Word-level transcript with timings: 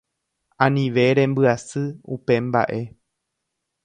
anive 0.67 1.03
rembyasy 1.19 1.83
upe 2.15 2.35
mba'e 2.47 2.81